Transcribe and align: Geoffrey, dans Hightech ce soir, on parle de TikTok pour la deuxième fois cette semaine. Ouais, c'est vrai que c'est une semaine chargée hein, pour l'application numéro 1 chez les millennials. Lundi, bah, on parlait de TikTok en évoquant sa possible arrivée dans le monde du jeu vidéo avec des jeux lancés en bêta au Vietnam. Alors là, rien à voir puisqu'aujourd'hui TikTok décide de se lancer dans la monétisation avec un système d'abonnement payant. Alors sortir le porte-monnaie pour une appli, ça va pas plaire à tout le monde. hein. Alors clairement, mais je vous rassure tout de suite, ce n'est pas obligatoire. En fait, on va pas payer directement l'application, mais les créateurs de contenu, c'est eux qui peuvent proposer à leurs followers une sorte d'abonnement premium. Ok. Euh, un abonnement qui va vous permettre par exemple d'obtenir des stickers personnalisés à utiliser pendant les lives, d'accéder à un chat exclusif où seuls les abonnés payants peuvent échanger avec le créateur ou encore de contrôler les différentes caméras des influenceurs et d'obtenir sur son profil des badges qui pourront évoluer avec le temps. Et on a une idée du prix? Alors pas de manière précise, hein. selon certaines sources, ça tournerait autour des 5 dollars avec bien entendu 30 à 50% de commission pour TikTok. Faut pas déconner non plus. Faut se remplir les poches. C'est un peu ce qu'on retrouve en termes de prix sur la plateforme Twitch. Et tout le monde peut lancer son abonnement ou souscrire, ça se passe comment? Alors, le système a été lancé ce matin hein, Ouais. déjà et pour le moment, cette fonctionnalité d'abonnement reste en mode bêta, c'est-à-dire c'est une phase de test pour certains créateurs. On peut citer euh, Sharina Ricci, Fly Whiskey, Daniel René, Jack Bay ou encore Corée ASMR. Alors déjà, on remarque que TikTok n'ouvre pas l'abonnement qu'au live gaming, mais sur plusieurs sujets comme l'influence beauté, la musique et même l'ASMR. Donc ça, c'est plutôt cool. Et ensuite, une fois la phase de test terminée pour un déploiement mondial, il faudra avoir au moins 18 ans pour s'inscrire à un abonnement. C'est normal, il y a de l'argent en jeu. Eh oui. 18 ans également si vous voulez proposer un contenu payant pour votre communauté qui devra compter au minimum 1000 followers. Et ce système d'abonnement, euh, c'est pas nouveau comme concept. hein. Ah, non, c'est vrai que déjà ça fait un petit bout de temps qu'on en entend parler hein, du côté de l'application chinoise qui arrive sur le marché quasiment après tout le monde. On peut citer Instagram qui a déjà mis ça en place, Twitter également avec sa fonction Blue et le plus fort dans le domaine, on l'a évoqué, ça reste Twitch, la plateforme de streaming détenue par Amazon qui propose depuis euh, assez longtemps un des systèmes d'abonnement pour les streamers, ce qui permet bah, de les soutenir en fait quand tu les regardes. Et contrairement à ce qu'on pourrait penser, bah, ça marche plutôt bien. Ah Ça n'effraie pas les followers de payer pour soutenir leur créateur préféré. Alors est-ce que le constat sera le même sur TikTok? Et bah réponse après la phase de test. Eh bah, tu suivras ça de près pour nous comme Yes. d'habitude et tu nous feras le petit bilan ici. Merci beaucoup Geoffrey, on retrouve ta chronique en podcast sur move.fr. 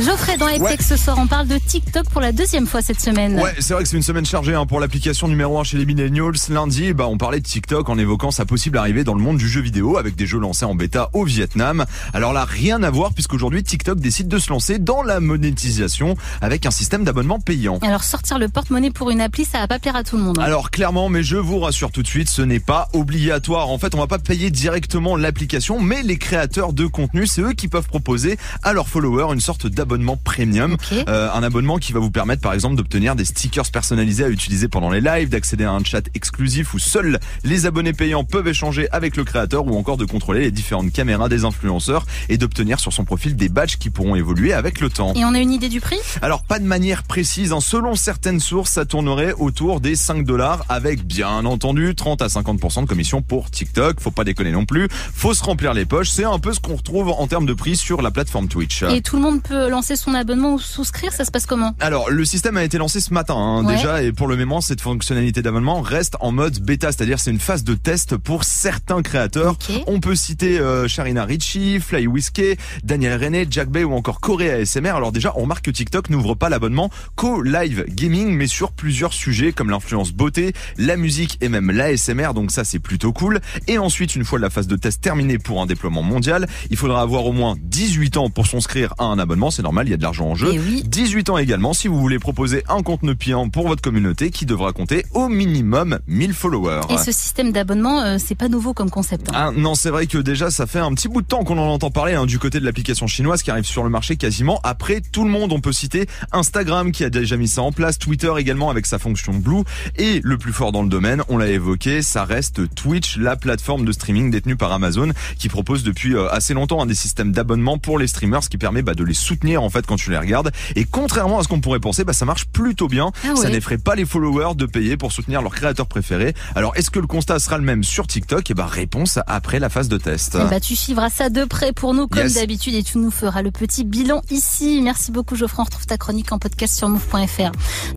Geoffrey, 0.00 0.38
dans 0.38 0.46
Hightech 0.46 0.80
ce 0.82 0.96
soir, 0.96 1.18
on 1.20 1.26
parle 1.26 1.46
de 1.46 1.58
TikTok 1.58 2.08
pour 2.08 2.22
la 2.22 2.32
deuxième 2.32 2.66
fois 2.66 2.80
cette 2.80 3.00
semaine. 3.00 3.38
Ouais, 3.38 3.54
c'est 3.58 3.74
vrai 3.74 3.82
que 3.82 3.88
c'est 3.88 3.96
une 3.98 4.02
semaine 4.02 4.24
chargée 4.24 4.54
hein, 4.54 4.64
pour 4.64 4.80
l'application 4.80 5.28
numéro 5.28 5.58
1 5.58 5.64
chez 5.64 5.76
les 5.76 5.84
millennials. 5.84 6.32
Lundi, 6.48 6.94
bah, 6.94 7.06
on 7.06 7.18
parlait 7.18 7.40
de 7.40 7.44
TikTok 7.46 7.86
en 7.88 7.98
évoquant 7.98 8.30
sa 8.30 8.46
possible 8.46 8.78
arrivée 8.78 9.04
dans 9.04 9.12
le 9.14 9.20
monde 9.20 9.36
du 9.36 9.46
jeu 9.46 9.60
vidéo 9.60 9.98
avec 9.98 10.16
des 10.16 10.26
jeux 10.26 10.38
lancés 10.38 10.64
en 10.64 10.74
bêta 10.74 11.10
au 11.12 11.24
Vietnam. 11.24 11.84
Alors 12.14 12.32
là, 12.32 12.46
rien 12.46 12.82
à 12.82 12.88
voir 12.90 13.12
puisqu'aujourd'hui 13.12 13.62
TikTok 13.62 14.00
décide 14.00 14.28
de 14.28 14.38
se 14.38 14.48
lancer 14.48 14.78
dans 14.78 15.02
la 15.02 15.20
monétisation 15.20 16.16
avec 16.40 16.64
un 16.64 16.70
système 16.70 17.04
d'abonnement 17.04 17.38
payant. 17.38 17.78
Alors 17.82 18.02
sortir 18.04 18.38
le 18.38 18.48
porte-monnaie 18.48 18.90
pour 18.90 19.10
une 19.10 19.20
appli, 19.20 19.44
ça 19.44 19.58
va 19.58 19.68
pas 19.68 19.78
plaire 19.78 19.96
à 19.96 20.02
tout 20.02 20.16
le 20.16 20.22
monde. 20.22 20.38
hein. 20.38 20.42
Alors 20.44 20.70
clairement, 20.70 21.10
mais 21.10 21.22
je 21.22 21.36
vous 21.36 21.60
rassure 21.60 21.92
tout 21.92 22.02
de 22.02 22.08
suite, 22.08 22.30
ce 22.30 22.40
n'est 22.40 22.58
pas 22.60 22.88
obligatoire. 22.94 23.68
En 23.68 23.78
fait, 23.78 23.94
on 23.94 23.98
va 23.98 24.06
pas 24.06 24.18
payer 24.18 24.50
directement 24.50 25.14
l'application, 25.16 25.78
mais 25.78 26.02
les 26.02 26.16
créateurs 26.16 26.72
de 26.72 26.86
contenu, 26.86 27.26
c'est 27.26 27.42
eux 27.42 27.52
qui 27.52 27.68
peuvent 27.68 27.86
proposer 27.88 28.38
à 28.62 28.72
leurs 28.72 28.88
followers 28.88 29.34
une 29.34 29.40
sorte 29.40 29.66
d'abonnement 29.66 29.89
premium. 30.22 30.74
Ok. 30.74 31.04
Euh, 31.08 31.28
un 31.32 31.42
abonnement 31.42 31.78
qui 31.78 31.92
va 31.92 32.00
vous 32.00 32.10
permettre 32.10 32.42
par 32.42 32.54
exemple 32.54 32.76
d'obtenir 32.76 33.16
des 33.16 33.24
stickers 33.24 33.70
personnalisés 33.70 34.24
à 34.24 34.28
utiliser 34.28 34.68
pendant 34.68 34.90
les 34.90 35.00
lives, 35.00 35.28
d'accéder 35.28 35.64
à 35.64 35.72
un 35.72 35.82
chat 35.84 36.02
exclusif 36.14 36.74
où 36.74 36.78
seuls 36.78 37.18
les 37.44 37.66
abonnés 37.66 37.92
payants 37.92 38.24
peuvent 38.24 38.48
échanger 38.48 38.88
avec 38.92 39.16
le 39.16 39.24
créateur 39.24 39.66
ou 39.66 39.76
encore 39.76 39.96
de 39.96 40.04
contrôler 40.04 40.40
les 40.40 40.50
différentes 40.50 40.92
caméras 40.92 41.28
des 41.28 41.44
influenceurs 41.44 42.06
et 42.28 42.38
d'obtenir 42.38 42.80
sur 42.80 42.92
son 42.92 43.04
profil 43.04 43.36
des 43.36 43.48
badges 43.48 43.76
qui 43.76 43.90
pourront 43.90 44.16
évoluer 44.16 44.52
avec 44.52 44.80
le 44.80 44.90
temps. 44.90 45.14
Et 45.14 45.24
on 45.24 45.34
a 45.34 45.38
une 45.38 45.52
idée 45.52 45.68
du 45.68 45.80
prix? 45.80 45.98
Alors 46.22 46.44
pas 46.44 46.58
de 46.58 46.64
manière 46.64 47.02
précise, 47.02 47.52
hein. 47.52 47.60
selon 47.60 47.94
certaines 47.94 48.40
sources, 48.40 48.72
ça 48.72 48.84
tournerait 48.84 49.34
autour 49.38 49.80
des 49.80 49.96
5 49.96 50.24
dollars 50.24 50.64
avec 50.68 51.04
bien 51.04 51.44
entendu 51.44 51.94
30 51.94 52.22
à 52.22 52.26
50% 52.26 52.82
de 52.82 52.86
commission 52.86 53.22
pour 53.22 53.50
TikTok. 53.50 54.00
Faut 54.00 54.10
pas 54.10 54.24
déconner 54.24 54.52
non 54.52 54.64
plus. 54.64 54.88
Faut 54.90 55.34
se 55.34 55.42
remplir 55.42 55.74
les 55.74 55.84
poches. 55.84 56.10
C'est 56.10 56.24
un 56.24 56.38
peu 56.38 56.52
ce 56.52 56.60
qu'on 56.60 56.76
retrouve 56.76 57.08
en 57.08 57.26
termes 57.26 57.46
de 57.46 57.54
prix 57.54 57.76
sur 57.76 58.02
la 58.02 58.10
plateforme 58.10 58.48
Twitch. 58.48 58.82
Et 58.82 59.00
tout 59.02 59.16
le 59.16 59.22
monde 59.22 59.42
peut 59.42 59.68
lancer 59.80 59.96
son 59.96 60.12
abonnement 60.12 60.52
ou 60.52 60.58
souscrire, 60.58 61.10
ça 61.10 61.24
se 61.24 61.30
passe 61.30 61.46
comment? 61.46 61.74
Alors, 61.80 62.10
le 62.10 62.22
système 62.26 62.58
a 62.58 62.64
été 62.64 62.76
lancé 62.76 63.00
ce 63.00 63.14
matin 63.14 63.34
hein, 63.34 63.64
Ouais. 63.64 63.76
déjà 63.76 64.02
et 64.02 64.12
pour 64.12 64.26
le 64.28 64.36
moment, 64.36 64.60
cette 64.60 64.82
fonctionnalité 64.82 65.40
d'abonnement 65.40 65.80
reste 65.80 66.16
en 66.20 66.32
mode 66.32 66.58
bêta, 66.60 66.92
c'est-à-dire 66.92 67.18
c'est 67.18 67.30
une 67.30 67.40
phase 67.40 67.64
de 67.64 67.72
test 67.72 68.18
pour 68.18 68.44
certains 68.44 69.00
créateurs. 69.00 69.56
On 69.86 69.98
peut 70.00 70.14
citer 70.14 70.58
euh, 70.58 70.86
Sharina 70.86 71.24
Ricci, 71.24 71.80
Fly 71.80 72.06
Whiskey, 72.06 72.58
Daniel 72.84 73.18
René, 73.24 73.46
Jack 73.50 73.70
Bay 73.70 73.82
ou 73.84 73.94
encore 73.94 74.20
Corée 74.20 74.50
ASMR. 74.50 74.90
Alors 74.90 75.12
déjà, 75.12 75.32
on 75.36 75.42
remarque 75.42 75.64
que 75.64 75.70
TikTok 75.70 76.10
n'ouvre 76.10 76.34
pas 76.34 76.50
l'abonnement 76.50 76.90
qu'au 77.16 77.40
live 77.40 77.86
gaming, 77.88 78.34
mais 78.36 78.48
sur 78.48 78.72
plusieurs 78.72 79.14
sujets 79.14 79.52
comme 79.52 79.70
l'influence 79.70 80.12
beauté, 80.12 80.52
la 80.76 80.98
musique 80.98 81.38
et 81.40 81.48
même 81.48 81.70
l'ASMR. 81.70 82.34
Donc 82.34 82.50
ça, 82.50 82.64
c'est 82.64 82.80
plutôt 82.80 83.14
cool. 83.14 83.40
Et 83.66 83.78
ensuite, 83.78 84.14
une 84.14 84.26
fois 84.26 84.38
la 84.38 84.50
phase 84.50 84.66
de 84.66 84.76
test 84.76 85.00
terminée 85.00 85.38
pour 85.38 85.62
un 85.62 85.66
déploiement 85.66 86.02
mondial, 86.02 86.46
il 86.68 86.76
faudra 86.76 87.00
avoir 87.00 87.24
au 87.24 87.32
moins 87.32 87.56
18 87.62 88.18
ans 88.18 88.28
pour 88.28 88.46
s'inscrire 88.46 88.92
à 88.98 89.04
un 89.04 89.18
abonnement. 89.18 89.50
C'est 89.60 89.64
normal, 89.64 89.86
il 89.88 89.90
y 89.90 89.94
a 89.94 89.98
de 89.98 90.02
l'argent 90.02 90.24
en 90.26 90.34
jeu. 90.34 90.52
Eh 90.54 90.58
oui. 90.58 90.82
18 90.86 91.28
ans 91.28 91.36
également 91.36 91.74
si 91.74 91.86
vous 91.86 92.00
voulez 92.00 92.18
proposer 92.18 92.64
un 92.70 92.82
contenu 92.82 93.14
payant 93.14 93.50
pour 93.50 93.68
votre 93.68 93.82
communauté 93.82 94.30
qui 94.30 94.46
devra 94.46 94.72
compter 94.72 95.04
au 95.12 95.28
minimum 95.28 95.98
1000 96.06 96.32
followers. 96.32 96.80
Et 96.88 96.96
ce 96.96 97.12
système 97.12 97.52
d'abonnement, 97.52 98.00
euh, 98.00 98.16
c'est 98.18 98.34
pas 98.34 98.48
nouveau 98.48 98.72
comme 98.72 98.88
concept. 98.88 99.28
hein. 99.28 99.32
Ah, 99.34 99.50
non, 99.54 99.74
c'est 99.74 99.90
vrai 99.90 100.06
que 100.06 100.16
déjà 100.16 100.50
ça 100.50 100.66
fait 100.66 100.78
un 100.78 100.94
petit 100.94 101.08
bout 101.08 101.20
de 101.20 101.26
temps 101.26 101.44
qu'on 101.44 101.58
en 101.58 101.68
entend 101.68 101.90
parler 101.90 102.14
hein, 102.14 102.24
du 102.24 102.38
côté 102.38 102.58
de 102.58 102.64
l'application 102.64 103.06
chinoise 103.06 103.42
qui 103.42 103.50
arrive 103.50 103.66
sur 103.66 103.84
le 103.84 103.90
marché 103.90 104.16
quasiment 104.16 104.60
après 104.62 105.02
tout 105.02 105.24
le 105.24 105.30
monde. 105.30 105.52
On 105.52 105.60
peut 105.60 105.72
citer 105.72 106.06
Instagram 106.32 106.90
qui 106.90 107.04
a 107.04 107.10
déjà 107.10 107.36
mis 107.36 107.48
ça 107.48 107.60
en 107.60 107.70
place, 107.70 107.98
Twitter 107.98 108.32
également 108.38 108.70
avec 108.70 108.86
sa 108.86 108.98
fonction 108.98 109.34
Blue 109.34 109.64
et 109.98 110.20
le 110.24 110.38
plus 110.38 110.54
fort 110.54 110.72
dans 110.72 110.82
le 110.82 110.88
domaine, 110.88 111.22
on 111.28 111.36
l'a 111.36 111.48
évoqué, 111.48 112.00
ça 112.00 112.24
reste 112.24 112.74
Twitch, 112.74 113.18
la 113.18 113.36
plateforme 113.36 113.84
de 113.84 113.92
streaming 113.92 114.30
détenue 114.30 114.56
par 114.56 114.72
Amazon 114.72 115.10
qui 115.38 115.50
propose 115.50 115.82
depuis 115.82 116.14
euh, 116.14 116.30
assez 116.30 116.54
longtemps 116.54 116.80
un 116.80 116.86
des 116.86 116.94
systèmes 116.94 117.32
d'abonnement 117.32 117.76
pour 117.76 117.98
les 117.98 118.06
streamers, 118.06 118.42
ce 118.44 118.48
qui 118.48 118.56
permet 118.58 118.82
bah, 118.82 118.94
de 118.94 119.04
les 119.04 119.12
soutenir 119.14 119.49
en 119.56 119.70
fait 119.70 119.86
quand 119.86 119.96
tu 119.96 120.10
les 120.10 120.18
regardes. 120.18 120.50
Et 120.76 120.84
contrairement 120.84 121.38
à 121.38 121.42
ce 121.42 121.48
qu'on 121.48 121.60
pourrait 121.60 121.80
penser, 121.80 122.04
bah, 122.04 122.12
ça 122.12 122.24
marche 122.24 122.46
plutôt 122.46 122.88
bien. 122.88 123.12
Ah 123.24 123.34
Ça 123.36 123.48
n'effraie 123.48 123.78
pas 123.78 123.94
les 123.94 124.04
followers 124.04 124.54
de 124.54 124.66
payer 124.66 124.96
pour 124.96 125.12
soutenir 125.12 125.42
leur 125.42 125.52
créateur 125.54 125.86
préféré. 125.86 126.34
Alors 126.54 126.72
est-ce 126.76 126.90
que 126.90 126.98
le 126.98 127.06
constat 127.06 127.38
sera 127.38 127.58
le 127.58 127.64
même 127.64 127.84
sur 127.84 128.06
TikTok? 128.06 128.50
Et 128.50 128.54
bah 128.54 128.66
réponse 128.66 129.18
après 129.26 129.58
la 129.58 129.68
phase 129.68 129.88
de 129.88 129.98
test. 129.98 130.36
Eh 130.40 130.48
bah, 130.50 130.60
tu 130.60 130.76
suivras 130.76 131.10
ça 131.10 131.28
de 131.30 131.44
près 131.44 131.72
pour 131.72 131.94
nous 131.94 132.06
comme 132.08 132.20
Yes. 132.24 132.34
d'habitude 132.34 132.74
et 132.74 132.82
tu 132.82 132.98
nous 132.98 133.10
feras 133.10 133.42
le 133.42 133.50
petit 133.50 133.84
bilan 133.84 134.22
ici. 134.30 134.80
Merci 134.82 135.10
beaucoup 135.12 135.36
Geoffrey, 135.36 135.60
on 135.60 135.64
retrouve 135.64 135.86
ta 135.86 135.96
chronique 135.96 136.32
en 136.32 136.38
podcast 136.38 136.76
sur 136.76 136.88
move.fr. 136.88 137.50